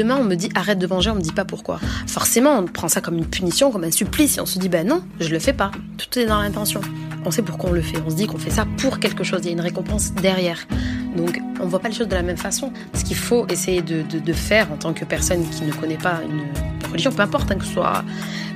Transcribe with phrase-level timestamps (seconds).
[0.00, 1.78] Demain, on me dit arrête de manger, on me dit pas pourquoi.
[2.06, 4.88] Forcément, on prend ça comme une punition, comme un supplice, et on se dit ben
[4.88, 5.72] non, je le fais pas.
[5.98, 6.80] Tout est dans l'intention.
[7.26, 7.98] On sait pourquoi on le fait.
[8.06, 9.40] On se dit qu'on fait ça pour quelque chose.
[9.42, 10.66] Il y a une récompense derrière.
[11.18, 12.72] Donc, on voit pas les choses de la même façon.
[12.94, 16.90] Ce qu'il faut essayer de, faire en tant que personne qui ne connaît pas une
[16.90, 18.02] religion, peu importe, hein, que ce soit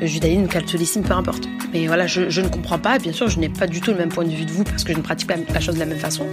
[0.00, 1.46] judaïsme, catholicisme, peu importe.
[1.74, 2.98] Mais voilà, je, ne comprends pas.
[2.98, 4.82] Bien sûr, je n'ai pas du tout le même point de vue de vous parce
[4.82, 6.24] que je ne pratique pas la chose de la même façon.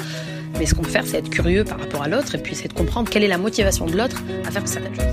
[0.61, 2.67] Mais ce qu'on peut faire, c'est être curieux par rapport à l'autre et puis essayer
[2.67, 5.05] de comprendre quelle est la motivation de l'autre à faire certaines choses.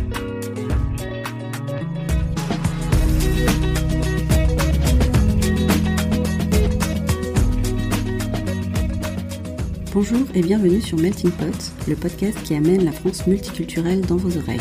[9.95, 14.37] Bonjour et bienvenue sur Melting Pot, le podcast qui amène la France multiculturelle dans vos
[14.37, 14.61] oreilles.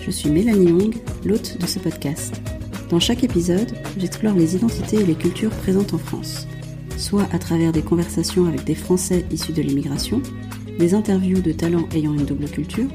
[0.00, 0.94] Je suis Mélanie Young,
[1.24, 2.40] l'hôte de ce podcast.
[2.88, 6.46] Dans chaque épisode, j'explore les identités et les cultures présentes en France
[7.00, 10.22] soit à travers des conversations avec des Français issus de l'immigration,
[10.78, 12.88] des interviews de talents ayant une double culture,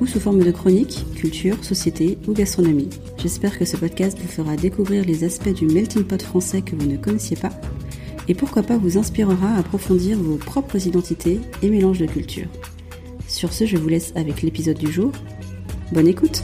[0.00, 2.90] ou sous forme de chroniques, culture, société ou gastronomie.
[3.18, 6.86] J'espère que ce podcast vous fera découvrir les aspects du melting pot français que vous
[6.86, 7.52] ne connaissiez pas,
[8.28, 12.48] et pourquoi pas vous inspirera à approfondir vos propres identités et mélanges de cultures.
[13.26, 15.12] Sur ce, je vous laisse avec l'épisode du jour.
[15.92, 16.42] Bonne écoute!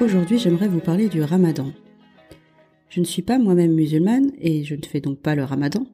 [0.00, 1.72] Aujourd'hui, j'aimerais vous parler du ramadan.
[2.88, 5.86] Je ne suis pas moi-même musulmane et je ne fais donc pas le ramadan,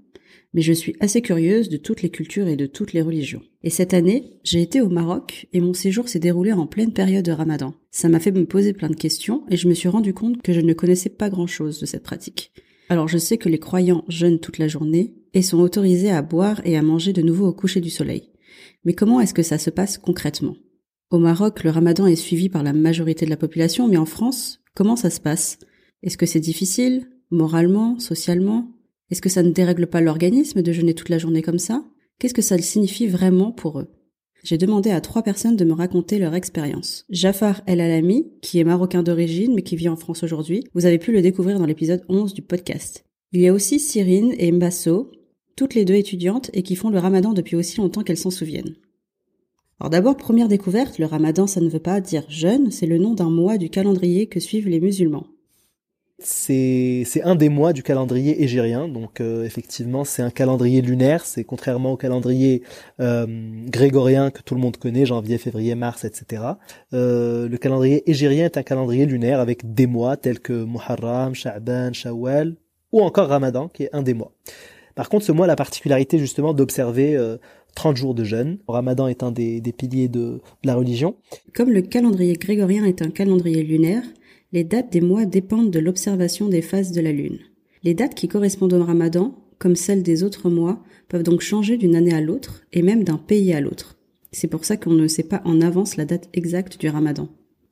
[0.54, 3.42] mais je suis assez curieuse de toutes les cultures et de toutes les religions.
[3.62, 7.26] Et cette année, j'ai été au Maroc et mon séjour s'est déroulé en pleine période
[7.26, 7.74] de ramadan.
[7.90, 10.54] Ça m'a fait me poser plein de questions et je me suis rendu compte que
[10.54, 12.52] je ne connaissais pas grand-chose de cette pratique.
[12.88, 16.62] Alors je sais que les croyants jeûnent toute la journée et sont autorisés à boire
[16.64, 18.30] et à manger de nouveau au coucher du soleil.
[18.84, 20.56] Mais comment est-ce que ça se passe concrètement?
[21.10, 24.60] Au Maroc, le ramadan est suivi par la majorité de la population, mais en France,
[24.74, 25.58] comment ça se passe?
[26.02, 28.70] Est-ce que c'est difficile Moralement Socialement?
[29.10, 31.84] Est-ce que ça ne dérègle pas l'organisme de jeûner toute la journée comme ça?
[32.18, 33.88] Qu'est-ce que ça signifie vraiment pour eux?
[34.44, 37.04] J'ai demandé à trois personnes de me raconter leur expérience.
[37.10, 40.98] Jafar El Alami, qui est marocain d'origine mais qui vit en France aujourd'hui, vous avez
[40.98, 43.04] pu le découvrir dans l'épisode 11 du podcast.
[43.32, 45.10] Il y a aussi Cyrine et Mbasso,
[45.56, 48.76] toutes les deux étudiantes et qui font le ramadan depuis aussi longtemps qu'elles s'en souviennent.
[49.80, 53.14] Alors d'abord, première découverte, le ramadan, ça ne veut pas dire jeûne, c'est le nom
[53.14, 55.24] d'un mois du calendrier que suivent les musulmans.
[56.18, 61.44] C'est un des mois du calendrier égérien, donc euh, effectivement c'est un calendrier lunaire, c'est
[61.44, 62.62] contrairement au calendrier
[63.00, 63.26] euh,
[63.70, 66.42] grégorien que tout le monde connaît, janvier, février, mars, etc.
[66.92, 71.94] Euh, le calendrier égérien est un calendrier lunaire avec des mois tels que Muharram, Sha'ban,
[71.94, 72.56] Shawwal
[72.92, 74.32] ou encore Ramadan qui est un des mois.
[74.94, 77.16] Par contre, ce mois a la particularité justement d'observer
[77.74, 78.58] 30 jours de jeûne.
[78.68, 81.16] Ramadan est un des, piliers de, la religion.
[81.54, 84.04] Comme le calendrier grégorien est un calendrier lunaire,
[84.52, 87.38] les dates des mois dépendent de l'observation des phases de la lune.
[87.82, 91.96] Les dates qui correspondent au ramadan, comme celles des autres mois, peuvent donc changer d'une
[91.96, 93.96] année à l'autre et même d'un pays à l'autre.
[94.32, 97.28] C'est pour ça qu'on ne sait pas en avance la date exacte du ramadan.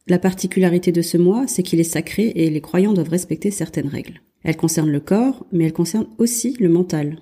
[0.06, 3.88] La particularité de ce mois, c'est qu'il est sacré et les croyants doivent respecter certaines
[3.88, 4.22] règles.
[4.42, 7.18] Elles concernent le corps, mais elles concernent aussi le mental.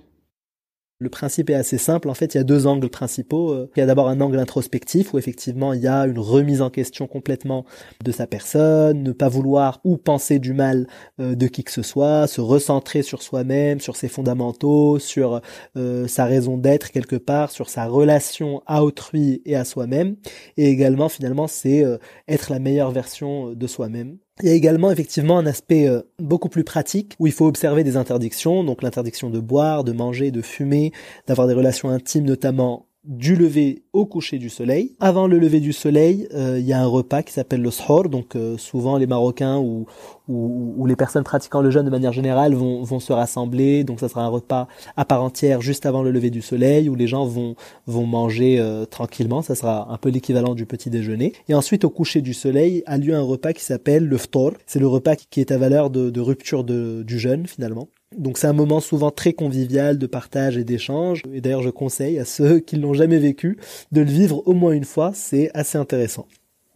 [0.99, 2.09] Le principe est assez simple.
[2.09, 3.53] En fait, il y a deux angles principaux.
[3.53, 6.62] Euh, il y a d'abord un angle introspectif où effectivement il y a une remise
[6.62, 7.67] en question complètement
[8.03, 10.87] de sa personne, ne pas vouloir ou penser du mal
[11.21, 15.43] euh, de qui que ce soit, se recentrer sur soi-même, sur ses fondamentaux, sur
[15.77, 20.17] euh, sa raison d'être quelque part, sur sa relation à autrui et à soi-même.
[20.56, 21.85] Et également, finalement, c'est
[22.27, 26.49] être la meilleure version de soi-même il y a également effectivement un aspect euh, beaucoup
[26.49, 30.43] plus pratique où il faut observer des interdictions, donc l'interdiction de boire, de manger, de
[30.43, 30.93] fumer,
[31.27, 34.97] d'avoir des relations intimes notamment du lever au coucher du soleil.
[35.00, 38.08] Avant le lever du soleil, euh, il y a un repas qui s'appelle le shor.
[38.08, 39.87] Donc euh, souvent les Marocains ou,
[40.29, 43.85] ou, les personnes pratiquant le jeûne de manière générale vont, vont se rassembler.
[43.85, 44.67] Donc ça sera un repas
[44.97, 47.55] à part entière juste avant le lever du soleil où les gens vont,
[47.87, 49.43] vont manger euh, tranquillement.
[49.43, 51.32] Ça sera un peu l'équivalent du petit déjeuner.
[51.49, 54.53] Et ensuite au coucher du soleil a lieu un repas qui s'appelle le ftor.
[54.67, 57.88] C'est le repas qui, est à valeur de, de rupture de, du jeûne finalement.
[58.17, 61.23] Donc c'est un moment souvent très convivial de partage et d'échange.
[61.32, 63.58] Et d'ailleurs je conseille à ceux qui ne l'ont jamais vécu
[63.93, 66.26] de le vivre au moins une fois, c'est assez intéressant.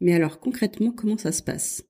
[0.01, 1.85] Mais alors concrètement comment ça se passe?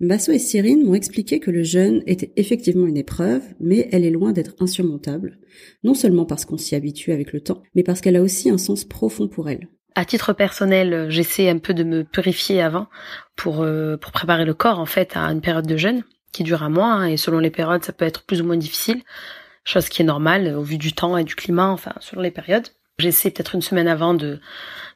[0.00, 4.12] Basso et Cyrine m'ont expliqué que le jeûne était effectivement une épreuve, mais elle est
[4.12, 5.40] loin d'être insurmontable,
[5.82, 8.58] non seulement parce qu'on s'y habitue avec le temps, mais parce qu'elle a aussi un
[8.58, 9.68] sens profond pour elle.
[9.96, 12.86] À titre personnel, j'essaie un peu de me purifier avant
[13.34, 16.62] pour euh, pour préparer le corps en fait à une période de jeûne qui dure
[16.62, 19.02] un mois hein, et selon les périodes ça peut être plus ou moins difficile,
[19.64, 22.68] chose qui est normale au vu du temps et du climat, enfin selon les périodes.
[22.98, 24.40] J'essaie peut-être une semaine avant de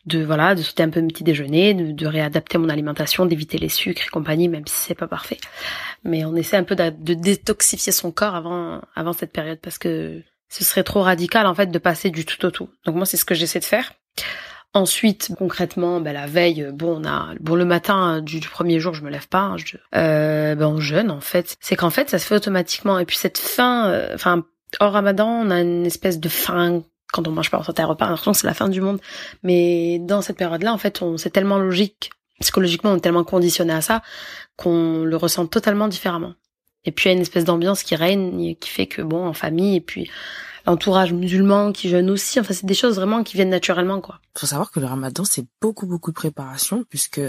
[0.07, 3.59] de voilà de sauter un peu mes petit déjeuner, de, de, réadapter mon alimentation, d'éviter
[3.59, 5.39] les sucres et compagnie, même si c'est pas parfait.
[6.03, 9.79] Mais on essaie un peu de, de, détoxifier son corps avant avant cette période parce
[9.79, 12.69] que ce serait trop radical en fait de passer du tout au tout.
[12.85, 13.93] Donc moi c'est ce que j'essaie de faire.
[14.75, 19.03] Ensuite, concrètement, ben, la veille, bon, on a, bon, le matin du, premier jour, je
[19.03, 21.57] me lève pas, hein, je, euh, ben, on jeûne en fait.
[21.61, 22.99] C'est qu'en fait, ça se fait automatiquement.
[22.99, 24.45] Et puis cette faim, euh, enfin,
[24.81, 26.83] hors Ramadan, on a une espèce de faim
[27.13, 28.99] quand on mange pas repas, on a l'impression que c'est la fin du monde.
[29.43, 32.11] Mais dans cette période-là, en fait, on c'est tellement logique,
[32.41, 34.03] psychologiquement, on est tellement conditionné à ça
[34.57, 36.35] qu'on le ressent totalement différemment.
[36.85, 39.35] Et puis il y a une espèce d'ambiance qui règne, qui fait que bon, en
[39.35, 40.11] famille, et puis
[40.67, 42.41] l'entourage musulman qui jeûne aussi.
[42.41, 44.21] Enfin, c'est des choses vraiment qui viennent naturellement, quoi.
[44.37, 47.21] Faut savoir que le ramadan, c'est beaucoup, beaucoup de préparation, puisque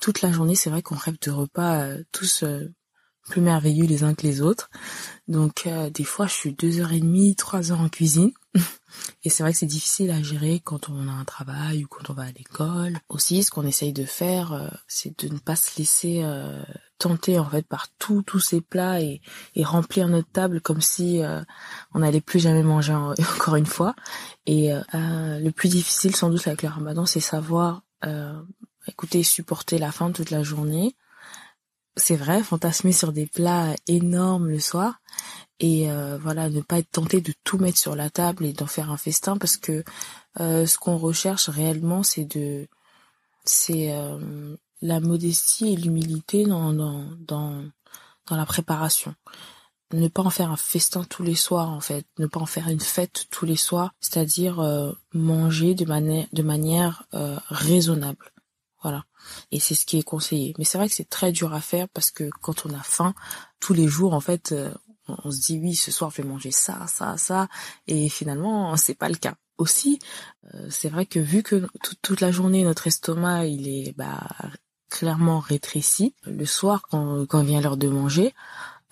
[0.00, 2.72] toute la journée, c'est vrai qu'on rêve de repas euh, tous euh,
[3.28, 4.70] plus merveilleux les uns que les autres.
[5.28, 8.32] Donc, euh, des fois, je suis deux heures et demie, trois heures en cuisine.
[9.22, 12.10] Et c'est vrai que c'est difficile à gérer quand on a un travail ou quand
[12.10, 12.98] on va à l'école.
[13.08, 16.22] Aussi, ce qu'on essaye de faire, euh, c'est de ne pas se laisser
[17.00, 19.20] euh, tenter en fait par tous tous ces plats et,
[19.54, 21.42] et, remplir notre table comme si euh,
[21.94, 22.92] on n'allait plus jamais manger
[23.36, 23.94] encore une fois.
[24.46, 27.82] Et le plus difficile sans doute avec le ramadan, c'est savoir
[28.86, 30.96] écouter supporter la faim toute la journée.
[31.96, 35.00] C'est vrai, fantasmer sur des plats énormes le soir,
[35.60, 38.66] et euh, voilà ne pas être tenté de tout mettre sur la table et d'en
[38.66, 39.84] faire un festin parce que
[40.40, 42.66] euh, ce qu'on recherche réellement c'est de
[43.44, 47.64] c'est euh, la modestie et l'humilité dans, dans
[48.28, 49.14] dans la préparation.
[49.92, 52.06] Ne pas en faire un festin tous les soirs en fait.
[52.18, 54.62] Ne pas en faire une fête tous les soirs c'est-à-dire
[55.12, 57.04] manger de manière de manière
[57.48, 58.32] raisonnable.
[58.82, 59.04] Voilà.
[59.50, 60.54] Et c'est ce qui est conseillé.
[60.58, 63.14] Mais c'est vrai que c'est très dur à faire parce que quand on a faim
[63.58, 64.54] tous les jours en fait
[65.24, 67.48] on se dit oui ce soir je vais manger ça ça ça.
[67.86, 69.34] Et finalement c'est pas le cas.
[69.58, 69.98] Aussi
[70.54, 71.66] euh, c'est vrai que vu que
[72.02, 74.26] toute la journée notre estomac il est bah,
[74.90, 78.34] clairement rétréci le soir quand, quand vient l'heure de manger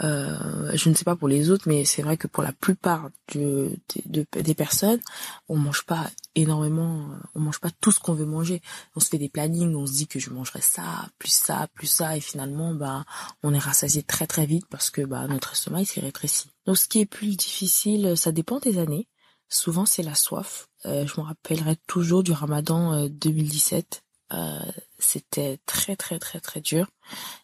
[0.03, 3.11] euh, je ne sais pas pour les autres, mais c'est vrai que pour la plupart
[3.35, 3.71] de,
[4.07, 5.01] des personnes,
[5.49, 8.63] on mange pas énormément, on mange pas tout ce qu'on veut manger.
[8.95, 11.89] On se fait des plannings, on se dit que je mangerai ça, plus ça, plus
[11.89, 13.05] ça, et finalement, bah,
[13.43, 16.51] on est rassasié très très vite parce que bah notre estomac s'est rétréci.
[16.67, 19.09] Donc, ce qui est plus difficile, ça dépend des années.
[19.49, 20.69] Souvent, c'est la soif.
[20.85, 24.03] Euh, je me rappellerai toujours du Ramadan 2017.
[24.33, 24.61] Euh,
[24.99, 26.89] c'était très très très très dur.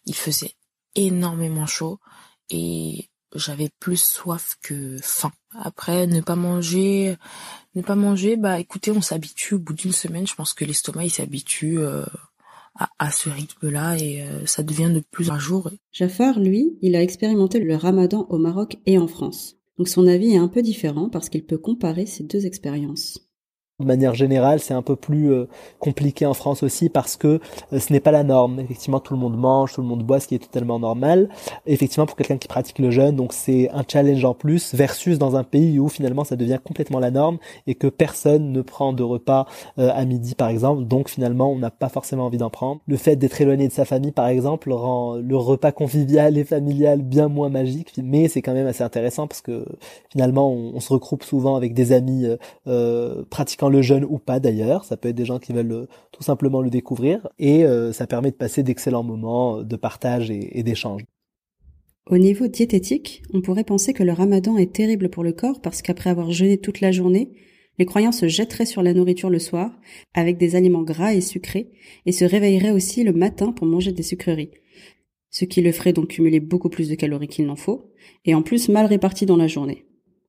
[0.05, 0.53] Il faisait
[0.95, 1.99] énormément chaud
[2.49, 5.31] et j'avais plus soif que faim.
[5.51, 7.17] Après, ne pas manger,
[7.75, 10.27] ne pas manger, bah écoutez, on s'habitue au bout d'une semaine.
[10.27, 12.05] Je pense que l'estomac il s'habitue euh,
[12.75, 15.71] à, à, ce rythme-là et euh, ça devient de plus un jour.
[15.91, 19.57] Jafar, lui, il a expérimenté le Ramadan au Maroc et en France.
[19.77, 23.24] Donc son avis est un peu différent parce qu'il peut comparer ces deux expériences.
[23.81, 25.49] De manière générale, c'est un peu plus euh,
[25.79, 27.41] compliqué en France aussi parce que
[27.73, 28.61] euh, ce n'est pas la norme.
[28.61, 31.27] Effectivement, tout le monde mange, tout le monde boit, ce qui est totalement normal.
[31.65, 35.35] effectivement, pour quelqu'un qui pratique le jeûne, donc c'est un challenge en plus versus dans
[35.35, 39.03] un pays où finalement ça devient complètement la norme et que personne ne prend de
[39.03, 39.45] repas
[39.77, 40.85] euh, à midi par exemple.
[40.85, 42.79] Donc finalement, on n'a pas forcément envie d'en prendre.
[42.87, 47.01] Le fait d'être éloigné de sa famille par exemple rend le repas convivial et familial
[47.01, 49.65] bien moins magique, mais c'est quand même assez intéressant parce que
[50.09, 52.25] finalement on, se regroupe souvent avec des amis
[53.69, 56.61] le jeune ou pas d'ailleurs, ça peut être des gens qui veulent euh, tout simplement
[56.61, 61.03] le découvrir et euh, ça permet de passer d'excellents moments de partage et, d'échange.
[62.09, 65.81] Au niveau diététique, on pourrait penser que le ramadan est terrible pour le corps parce
[65.81, 67.31] qu'après avoir jeûné toute la journée,
[67.79, 69.71] les croyants se jetteraient sur la nourriture le soir
[70.13, 71.71] avec des aliments gras et sucrés
[72.05, 74.51] et se réveilleraient aussi le matin pour manger des sucreries.
[75.31, 77.91] Ce qui le ferait donc cumuler beaucoup plus de calories qu'il n'en faut
[78.23, 79.85] et en plus mal réparties dans la journée.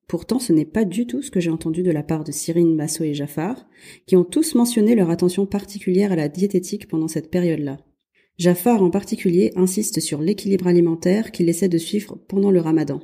[0.09, 2.75] Pourtant, ce n'est pas du tout ce que j'ai entendu de la part de Cyrine
[2.75, 3.67] Masso et Jafar,
[4.07, 7.79] qui ont tous mentionné leur attention particulière à la diététique pendant cette période-là.
[8.39, 13.01] Jafar en particulier insiste sur l'équilibre alimentaire qu'il essaie de suivre pendant le ramadan.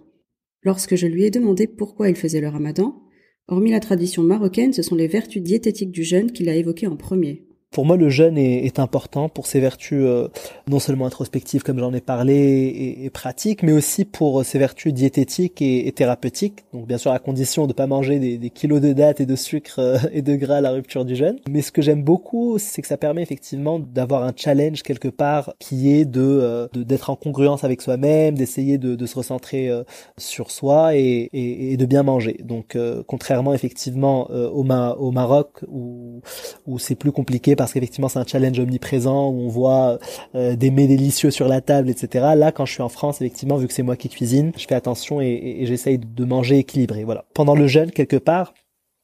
[0.63, 3.03] Lorsque je lui ai demandé pourquoi il faisait le ramadan,
[3.49, 6.97] hormis la tradition marocaine, ce sont les vertus diététiques du jeûne qu'il a évoquées en
[6.97, 7.49] premier.
[7.73, 10.29] Pour moi, le jeûne est, est important pour ses vertus euh,
[10.69, 14.93] non seulement introspectives, comme j'en ai parlé, et, et, pratiques, mais aussi pour ses vertus
[14.93, 16.65] diététiques et, et, thérapeutiques.
[16.75, 19.27] Donc, bien sûr, à condition de ne pas manger des, des, kilos de dattes et
[19.27, 21.39] de sucre euh, et de gras à la rupture du jeûne.
[21.49, 25.55] Mais ce que j'aime beaucoup, c'est que ça permet effectivement d'avoir un challenge quelque part
[25.59, 29.71] qui est de euh, d'être en congruence avec soi-même, d'essayer de, de, se recentrer
[30.19, 32.37] sur soi et, et, de bien manger.
[32.45, 32.77] Donc,
[33.07, 36.21] contrairement effectivement au, au Maroc où,
[36.67, 39.99] où c'est plus compliqué parce qu'effectivement c'est un challenge omniprésent où on voit
[40.35, 42.33] euh, des mets délicieux sur la table, etc.
[42.37, 44.75] Là, quand je suis en France, effectivement, vu que c'est moi qui cuisine, je fais
[44.75, 47.05] attention et, et, j'essaye de manger équilibré.
[47.05, 47.25] Voilà.
[47.35, 48.53] Pendant le jeûne, quelque part,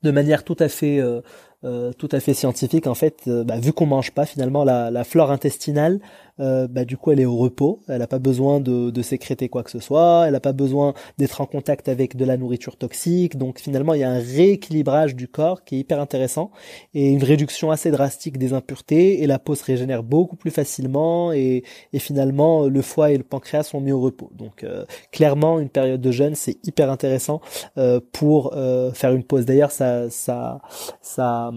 [0.02, 1.20] de manière tout à fait euh,
[1.64, 5.04] euh, tout à fait scientifique en fait bah, vu qu'on mange pas finalement la, la
[5.04, 6.00] flore intestinale
[6.40, 9.48] euh, bah, du coup elle est au repos, elle n'a pas besoin de, de, sécréter
[9.48, 12.76] quoi que ce soit, elle n'a pas besoin d'être en contact avec de la nourriture
[12.76, 16.50] toxique, donc finalement il y a un rééquilibrage du corps qui est hyper intéressant
[16.94, 21.32] et une réduction assez drastique des impuretés et la peau se régénère beaucoup plus facilement
[21.32, 24.30] et, et finalement le foie et le pancréas sont mis au repos.
[24.36, 27.40] Donc euh, clairement une période de jeûne c'est hyper intéressant
[27.78, 29.44] euh, pour euh, faire une pause.
[29.44, 30.60] D'ailleurs ça ça
[31.02, 31.47] ça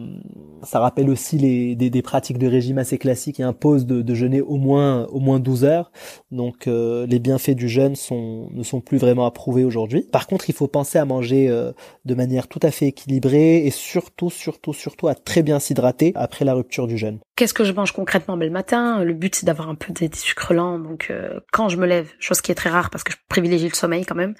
[0.63, 4.57] ça rappelle aussi des, des pratiques de régime assez classiques et impose de, jeûner au
[4.57, 5.91] moins au moins 12 heures.
[6.31, 10.03] Donc euh, les bienfaits du jeûne ne sont plus vraiment approuvés aujourd'hui.
[10.11, 11.71] Par contre, il faut penser à manger euh,
[12.05, 16.45] de manière tout à fait équilibrée et surtout, surtout, surtout à très bien s'hydrater après
[16.45, 17.19] la rupture du jeûne.
[17.35, 20.53] Qu'est-ce que je mange concrètement Le matin, le but c'est d'avoir un peu des, sucres
[20.53, 20.79] lents.
[20.79, 23.67] Donc euh, quand je me lève, chose qui est très rare parce que je privilégie
[23.67, 24.35] le sommeil quand même,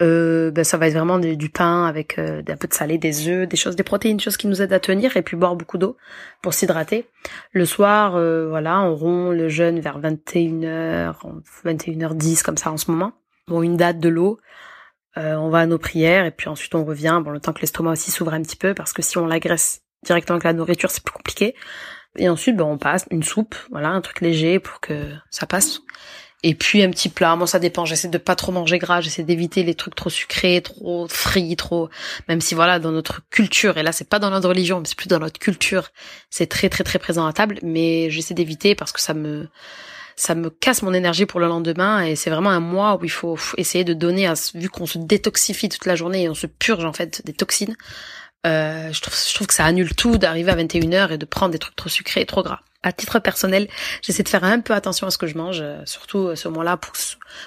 [0.00, 3.28] euh, ben, ça va être vraiment du pain avec euh, un peu de salé, des
[3.28, 5.56] œufs, des choses, des protéines, des choses qui nous aident à tenir et puis boire
[5.56, 5.96] beaucoup d'eau
[6.42, 7.06] pour s'hydrater.
[7.52, 11.16] Le soir, euh, voilà, on rompt le jeûne vers 21h,
[11.64, 13.12] 21h10 comme ça en ce moment.
[13.48, 14.38] Bon, une date de l'eau.
[15.16, 17.20] Euh, on va à nos prières et puis ensuite on revient.
[17.24, 19.82] Bon, le temps que l'estomac aussi s'ouvre un petit peu parce que si on l'agresse
[20.04, 21.56] directement avec la nourriture, c'est plus compliqué.
[22.16, 25.80] Et ensuite, ben, on passe une soupe, voilà, un truc léger pour que ça passe.
[26.44, 29.24] Et puis un petit plat, moi ça dépend, j'essaie de pas trop manger gras, j'essaie
[29.24, 31.90] d'éviter les trucs trop sucrés, trop frits, trop
[32.28, 34.96] même si voilà dans notre culture et là c'est pas dans notre religion, mais c'est
[34.96, 35.88] plus dans notre culture,
[36.30, 39.48] c'est très très très présent à table, mais j'essaie d'éviter parce que ça me
[40.18, 42.02] ça me casse mon énergie pour le lendemain.
[42.02, 44.98] Et c'est vraiment un mois où il faut essayer de donner à, vu qu'on se
[44.98, 47.76] détoxifie toute la journée et on se purge en fait des toxines.
[48.46, 51.52] Euh, je trouve je trouve que ça annule tout d'arriver à 21h et de prendre
[51.52, 53.68] des trucs trop sucrés et trop gras à titre personnel,
[54.02, 56.48] j'essaie de faire un peu attention à ce que je mange, euh, surtout à ce
[56.48, 56.78] moment-là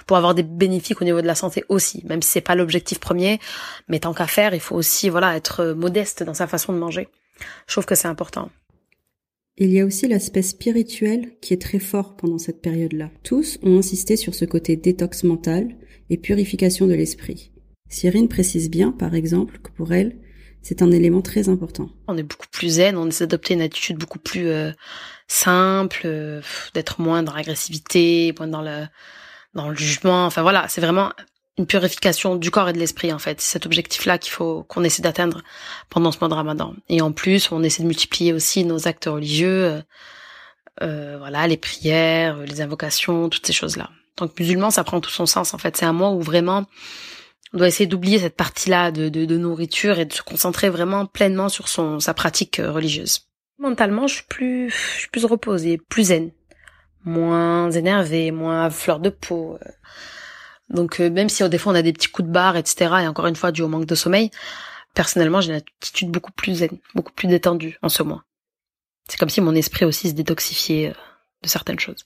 [0.06, 3.00] pour avoir des bénéfices au niveau de la santé aussi, même si c'est pas l'objectif
[3.00, 3.40] premier,
[3.88, 7.08] mais tant qu'à faire, il faut aussi voilà être modeste dans sa façon de manger.
[7.68, 8.50] Je trouve que c'est important.
[9.58, 13.12] Il y a aussi l'aspect spirituel qui est très fort pendant cette période-là.
[13.24, 15.76] Tous ont insisté sur ce côté détox mental
[16.10, 17.52] et purification de l'esprit.
[17.90, 20.18] Cyrine précise bien, par exemple, que pour elle,
[20.62, 21.90] c'est un élément très important.
[22.08, 24.72] On est beaucoup plus zen, on essaie d'adopter une attitude beaucoup plus euh,
[25.28, 26.42] simple, euh,
[26.74, 28.86] d'être moins dans l'agressivité, moins dans le
[29.54, 30.26] dans le jugement.
[30.26, 31.12] Enfin voilà, c'est vraiment
[31.58, 33.42] une purification du corps et de l'esprit en fait.
[33.42, 35.42] C'est cet objectif-là qu'il faut qu'on essaie d'atteindre
[35.90, 36.74] pendant ce mois de Ramadan.
[36.90, 39.82] Et en plus, on essaie de multiplier aussi nos actes religieux, euh,
[40.84, 43.90] euh voilà, les prières, les invocations, toutes ces choses-là.
[44.18, 45.76] Donc musulman, ça prend tout son sens en fait.
[45.78, 46.66] C'est un mois où vraiment
[47.54, 51.68] on doit essayer d'oublier cette partie-là de, nourriture et de se concentrer vraiment pleinement sur
[51.68, 53.28] son sa pratique euh, religieuse.
[53.60, 56.32] Mentalement, je suis plus, je suis plus reposée, plus zen,
[57.04, 59.58] moins énervée, moins fleur de peau.
[59.62, 59.72] Euh.
[60.70, 62.92] Donc euh, même si des fois on a des petits coups de barre, etc.
[63.04, 64.32] Et encore une fois dû au manque de sommeil,
[64.94, 68.24] personnellement j'ai une attitude beaucoup plus zen, beaucoup plus détendue en ce mois.
[69.10, 70.94] C'est comme si mon esprit aussi se détoxifiait
[71.44, 72.06] de certaines choses.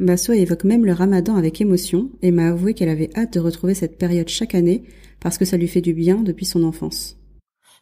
[0.00, 3.74] Basso évoque même le ramadan avec émotion et m'a avoué qu'elle avait hâte de retrouver
[3.74, 4.84] cette période chaque année
[5.20, 7.16] parce que ça lui fait du bien depuis son enfance.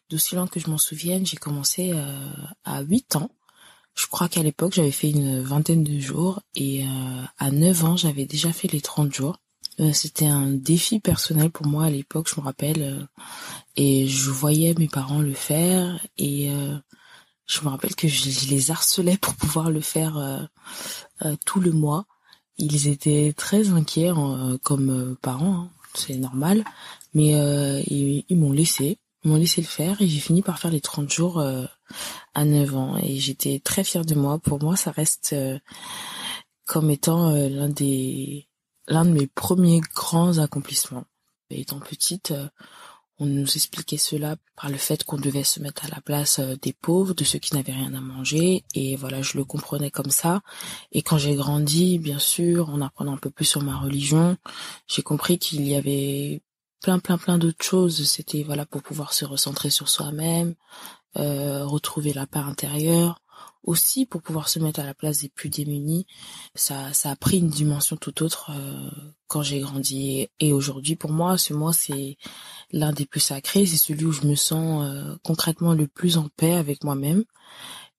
[0.09, 3.31] D'aussi loin que je m'en souvienne, j'ai commencé euh, à 8 ans.
[3.95, 7.97] Je crois qu'à l'époque, j'avais fait une vingtaine de jours et euh, à 9 ans,
[7.97, 9.37] j'avais déjà fait les 30 jours.
[9.79, 13.07] Euh, c'était un défi personnel pour moi à l'époque, je me rappelle.
[13.77, 16.51] et je voyais mes parents le faire et
[17.47, 20.49] je me rappelle que je, les harcelais pour pouvoir le faire
[21.45, 22.05] tout le mois.
[22.57, 26.63] Ils étaient très inquiets euh, comme parents, hein, c'est normal,
[27.13, 27.31] mais
[27.87, 31.43] ils, m'ont laissé, m'ont laissé le faire et j'ai fini par faire les 30 jours
[32.33, 34.39] à 9 ans et j'étais très fière de moi.
[34.39, 35.35] Pour moi, ça reste
[36.65, 38.47] comme étant l'un des
[38.87, 41.05] l'un de mes premiers grands accomplissements.
[41.49, 42.33] étant petite,
[43.19, 46.55] on nous expliquait cela par le fait qu'on devait se mettre à la place euh,
[46.61, 48.63] des pauvres, de ceux qui n'avaient rien à manger.
[48.73, 50.41] Et voilà, je le comprenais comme ça.
[50.91, 54.37] Et quand j'ai grandi, bien sûr, en apprenant un peu plus sur ma religion,
[54.87, 56.41] j'ai compris qu'il y avait
[56.81, 58.03] plein, plein, plein d'autres choses.
[58.07, 60.55] C'était voilà pour pouvoir se recentrer sur soi-même,
[61.17, 63.20] euh, retrouver la paix intérieure,
[63.63, 66.05] aussi pour pouvoir se mettre à la place des plus démunis.
[66.55, 68.89] Ça, ça a pris une dimension tout autre euh,
[69.27, 70.27] quand j'ai grandi.
[70.39, 72.17] Et aujourd'hui, pour moi, ce mois, c'est
[72.71, 73.65] l'un des plus sacrés.
[73.65, 77.23] C'est celui où je me sens euh, concrètement le plus en paix avec moi-même.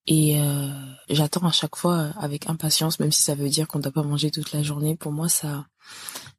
[0.09, 0.69] Et euh,
[1.09, 4.03] j'attends à chaque fois avec impatience, même si ça veut dire qu'on ne doit pas
[4.03, 4.97] manger toute la journée.
[4.97, 5.67] Pour moi, ça,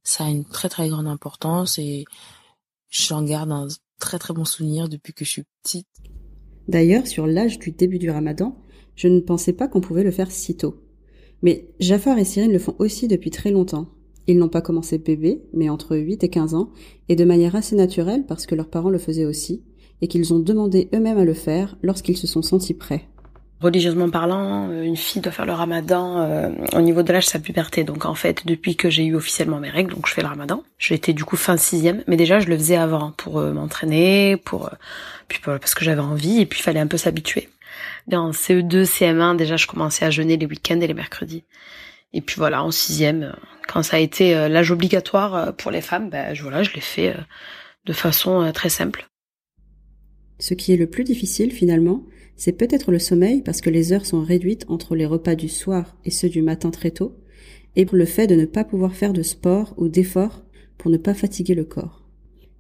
[0.04, 2.04] ça a une très très grande importance et
[2.90, 3.68] j'en garde un
[4.00, 5.88] très très bon souvenir depuis que je suis petite.
[6.68, 8.58] D'ailleurs, sur l'âge du début du ramadan,
[8.96, 10.76] je ne pensais pas qu'on pouvait le faire si tôt.
[11.42, 13.88] Mais Jafar et Cyrine le font aussi depuis très longtemps.
[14.28, 16.70] Ils n'ont pas commencé bébé, mais entre 8 et 15 ans,
[17.10, 19.62] et de manière assez naturelle parce que leurs parents le faisaient aussi,
[20.02, 23.08] et qu'ils ont demandé eux-mêmes à le faire lorsqu'ils se sont sentis prêts.
[23.60, 27.30] Religieusement parlant, euh, une fille doit faire le ramadan euh, au niveau de l'âge de
[27.30, 27.86] sa puberté.
[27.86, 30.64] Donc en fait, depuis que j'ai eu officiellement mes règles, donc je fais le ramadan.
[30.78, 34.70] J'étais du coup fin sixième, mais déjà je le faisais avant pour euh, m'entraîner, pour
[35.30, 37.48] puis parce que j'avais envie et puis il fallait un peu s'habituer.
[38.12, 41.44] En CE2, CM1, déjà je commençais à jeûner les week-ends et les mercredis.
[42.14, 43.36] Et puis voilà, en sixième,
[43.68, 47.16] quand ça a été l'âge obligatoire pour les femmes, ben voilà, je l'ai fait
[47.86, 49.10] de façon très simple.
[50.40, 52.04] Ce qui est le plus difficile finalement,
[52.36, 55.96] c'est peut-être le sommeil parce que les heures sont réduites entre les repas du soir
[56.04, 57.16] et ceux du matin très tôt,
[57.76, 60.44] et pour le fait de ne pas pouvoir faire de sport ou d'effort
[60.78, 62.04] pour ne pas fatiguer le corps.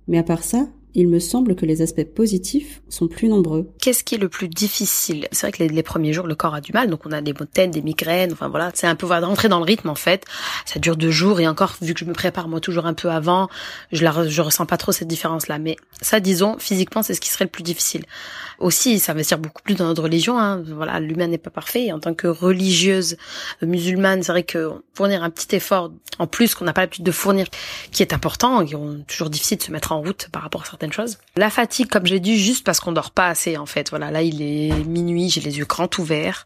[0.08, 3.69] Mais à part ça, il me semble que les aspects positifs sont plus nombreux.
[3.79, 5.27] Qu'est-ce qui est le plus difficile?
[5.31, 7.33] C'est vrai que les, premiers jours, le corps a du mal, donc on a des
[7.33, 9.95] maux de tête, des migraines, enfin voilà, c'est un peu rentrer dans le rythme en
[9.95, 10.25] fait.
[10.65, 13.09] Ça dure deux jours et encore, vu que je me prépare moi toujours un peu
[13.09, 13.50] avant,
[13.91, 15.59] je la, je ressens pas trop cette différence-là.
[15.59, 18.03] Mais ça, disons, physiquement, c'est ce qui serait le plus difficile.
[18.59, 20.39] Aussi, ça dire beaucoup plus dans notre religion.
[20.39, 20.63] Hein.
[20.65, 21.85] Voilà, l'humain n'est pas parfait.
[21.85, 23.17] Et en tant que religieuse
[23.62, 27.12] musulmane, c'est vrai que fournir un petit effort en plus qu'on n'a pas l'habitude de
[27.12, 27.47] fournir,
[27.91, 30.65] qui est important, et est toujours difficile de se mettre en route par rapport à
[30.65, 30.83] certaines
[31.36, 33.90] La fatigue, comme j'ai dit, juste parce qu'on dort pas assez en fait.
[33.90, 36.46] Voilà, là il est minuit, j'ai les yeux grands ouverts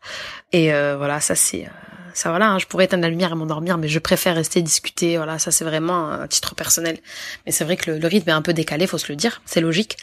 [0.52, 1.70] et euh, voilà, ça c'est euh,
[2.18, 5.18] ça voilà, hein, je pourrais éteindre la lumière et m'endormir, mais je préfère rester discuter.
[5.18, 6.98] Voilà, ça c'est vraiment un titre personnel.
[7.46, 9.62] Mais c'est vrai que le, rythme est un peu décalé, faut se le dire, c'est
[9.62, 9.98] logique.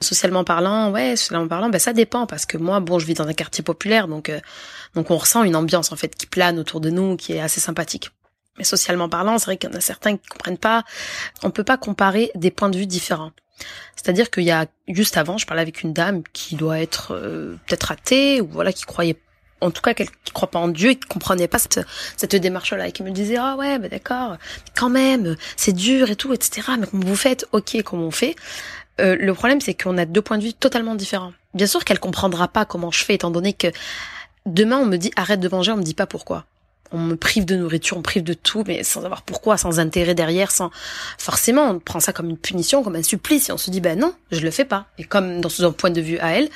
[0.00, 3.28] Socialement parlant, ouais, socialement parlant, ben ça dépend parce que moi, bon, je vis dans
[3.28, 4.40] un quartier populaire, donc euh,
[4.94, 7.60] donc on ressent une ambiance en fait qui plane autour de nous, qui est assez
[7.60, 8.10] sympathique.
[8.58, 10.82] Mais socialement parlant, c'est vrai qu'il y en a certains qui comprennent pas.
[11.42, 13.30] On peut pas comparer des points de vue différents.
[13.96, 17.56] C'est-à-dire qu'il y a juste avant, je parlais avec une dame qui doit être euh,
[17.66, 19.16] peut-être athée ou voilà qui croyait
[19.60, 21.80] en tout cas qui croit pas en Dieu et qui comprenait pas cette,
[22.16, 24.36] cette démarche-là et qui me disait ah ouais bah d'accord
[24.74, 27.46] quand même c'est dur et tout etc mais comment vous faites?
[27.52, 28.36] Ok comment on fait?
[29.00, 31.32] Euh, le problème c'est qu'on a deux points de vue totalement différents.
[31.54, 33.68] Bien sûr qu'elle comprendra pas comment je fais étant donné que
[34.46, 36.46] demain on me dit arrête de manger on me dit pas pourquoi
[36.92, 39.78] on me prive de nourriture, on me prive de tout, mais sans savoir pourquoi, sans
[39.78, 40.70] intérêt derrière, sans
[41.18, 43.98] forcément, on prend ça comme une punition, comme un supplice, et on se dit ben
[43.98, 44.86] non, je le fais pas.
[44.98, 46.48] Et comme dans son point de vue à elle,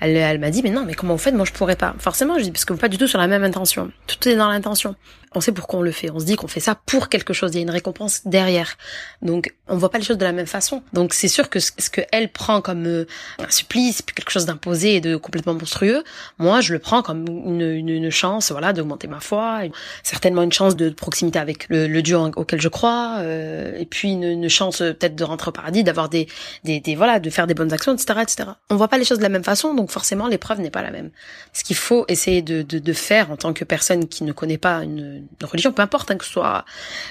[0.00, 1.34] elle, elle m'a dit mais non, mais comment vous faites?
[1.34, 1.94] Moi je pourrais pas.
[1.98, 3.90] Forcément, je dis parce que vous pas du tout sur la même intention.
[4.06, 4.94] Tout est dans l'intention
[5.34, 6.10] on sait pourquoi on le fait.
[6.10, 7.50] On se dit qu'on fait ça pour quelque chose.
[7.52, 8.76] Il y a une récompense derrière.
[9.22, 10.82] Donc, on voit pas les choses de la même façon.
[10.92, 13.06] Donc, c'est sûr que ce que elle prend comme euh,
[13.38, 16.02] un supplice, quelque chose d'imposé et de complètement monstrueux,
[16.38, 19.60] moi, je le prends comme une, une, chance, voilà, d'augmenter ma foi,
[20.02, 24.48] certainement une chance de proximité avec le, Dieu auquel je crois, euh, et puis une,
[24.48, 26.26] chance euh, peut-être de rentrer au paradis, d'avoir des,
[26.64, 28.48] des, des, voilà, de faire des bonnes actions, etc., etc.
[28.70, 30.90] On voit pas les choses de la même façon, donc forcément, l'épreuve n'est pas la
[30.90, 31.10] même.
[31.52, 34.58] Ce qu'il faut essayer de, de, de faire en tant que personne qui ne connaît
[34.58, 36.64] pas une de religion, peu importe, hein, que ce soit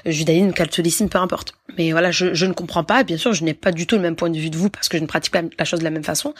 [0.05, 1.53] judaïsme, catholicisme, peu importe.
[1.77, 3.03] Mais voilà, je, je ne comprends pas.
[3.03, 4.89] Bien sûr, je n'ai pas du tout le même point de vue de vous parce
[4.89, 6.33] que je ne pratique pas la chose de la même façon.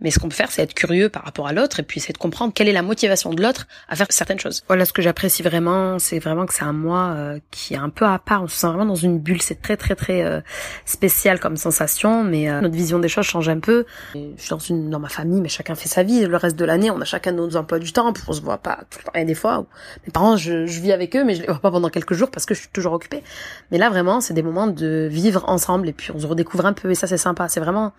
[0.00, 2.12] Mais ce qu'on peut faire, c'est être curieux par rapport à l'autre et puis c'est
[2.12, 4.62] de comprendre quelle est la motivation de l'autre à faire certaines choses.
[4.66, 7.88] Voilà, ce que j'apprécie vraiment, c'est vraiment que c'est un moi euh, qui est un
[7.88, 8.42] peu à part.
[8.42, 9.42] On se sent vraiment dans une bulle.
[9.42, 10.40] C'est très très très euh,
[10.84, 13.84] spécial comme sensation, mais euh, notre vision des choses change un peu.
[14.14, 16.26] je suis dans une dans ma famille, mais chacun fait sa vie.
[16.26, 18.12] Le reste de l'année, on a chacun nos emplois du temps.
[18.28, 19.12] On se voit pas tout le temps.
[19.14, 19.66] Et des fois,
[20.06, 22.30] mes parents, je, je vis avec eux, mais je les vois pas pendant quelques jours
[22.30, 23.22] parce que je suis toujours occupée.
[23.70, 26.72] Mais là, vraiment, c'est des moments de vivre ensemble et puis on se redécouvre un
[26.72, 27.48] peu et ça, c'est sympa.
[27.48, 27.92] C'est vraiment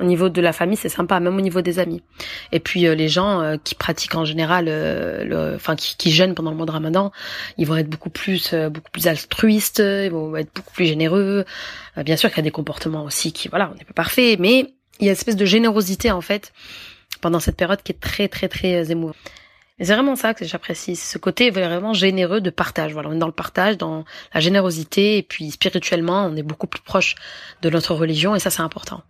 [0.00, 2.02] au niveau de la famille, c'est sympa, au niveau des amis.
[2.52, 6.10] Et puis euh, les gens euh, qui pratiquent en général, euh, le, enfin qui, qui
[6.10, 7.12] jeûnent pendant le mois de Ramadan,
[7.58, 11.44] ils vont être beaucoup plus, beaucoup plus altruistes, ils vont être beaucoup plus généreux.
[12.04, 14.74] bien sûr qu'il y a des comportements aussi qui, voilà, on n'est pas parfait, mais
[15.00, 16.52] il y a une espèce de générosité en fait
[17.20, 19.16] pendant cette période qui est très très très émouvante.
[19.78, 22.92] Et c'est vraiment ça que j'apprécie, ce côté vraiment généreux de partage.
[22.92, 26.68] Voilà, on est dans le partage, dans la générosité, et puis spirituellement, on est beaucoup
[26.68, 27.16] plus proche
[27.62, 29.02] de notre religion, et ça c'est important.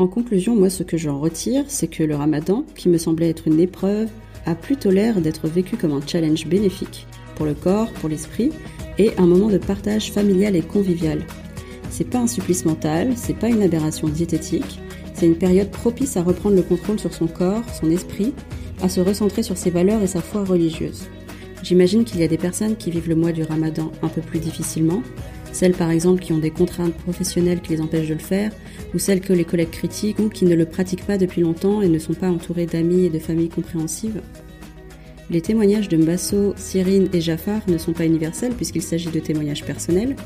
[0.00, 3.46] En conclusion, moi ce que j'en retire, c'est que le ramadan, qui me semblait être
[3.46, 4.08] une épreuve,
[4.46, 8.50] a plutôt l'air d'être vécu comme un challenge bénéfique pour le corps, pour l'esprit,
[8.96, 11.20] et un moment de partage familial et convivial.
[11.90, 14.80] C'est pas un supplice mental, c'est pas une aberration diététique,
[15.12, 18.32] c'est une période propice à reprendre le contrôle sur son corps, son esprit,
[18.80, 21.08] à se recentrer sur ses valeurs et sa foi religieuse.
[21.62, 24.38] J'imagine qu'il y a des personnes qui vivent le mois du ramadan un peu plus
[24.38, 25.02] difficilement,
[25.52, 28.52] celles par exemple qui ont des contraintes professionnelles qui les empêchent de le faire,
[28.94, 31.88] ou celles que les collègues critiquent ou qui ne le pratiquent pas depuis longtemps et
[31.88, 34.20] ne sont pas entourées d'amis et de familles compréhensives.
[35.30, 39.64] Les témoignages de Mbasso, Cyrine et Jafar ne sont pas universels puisqu'il s'agit de témoignages
[39.64, 40.16] personnels,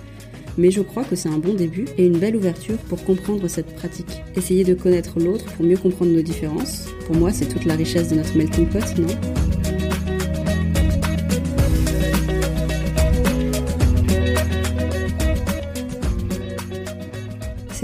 [0.56, 3.74] mais je crois que c'est un bon début et une belle ouverture pour comprendre cette
[3.74, 4.22] pratique.
[4.36, 8.08] Essayer de connaître l'autre pour mieux comprendre nos différences, pour moi c'est toute la richesse
[8.08, 9.43] de notre melting pot, non?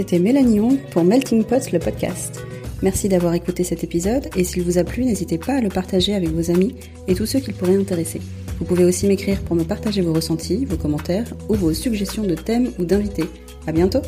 [0.01, 2.43] C'était Mélanie Young pour Melting Pot, le podcast.
[2.81, 6.15] Merci d'avoir écouté cet épisode et s'il vous a plu, n'hésitez pas à le partager
[6.15, 6.75] avec vos amis
[7.07, 8.19] et tous ceux qui pourraient intéresser.
[8.57, 12.33] Vous pouvez aussi m'écrire pour me partager vos ressentis, vos commentaires ou vos suggestions de
[12.33, 13.25] thèmes ou d'invités.
[13.67, 14.01] À bientôt!